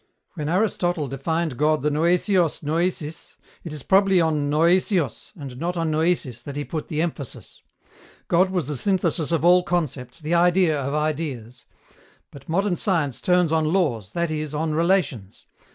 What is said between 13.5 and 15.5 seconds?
on laws, that is, on relations.